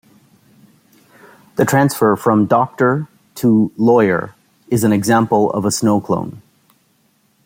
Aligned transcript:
The 1.57 1.63
transfer 1.63 2.15
from 2.15 2.47
"doctor" 2.47 3.07
to 3.35 3.71
"lawyer" 3.77 4.33
is 4.69 4.83
an 4.83 4.91
example 4.91 5.51
of 5.51 5.63
a 5.63 5.67
snowclone. 5.69 6.37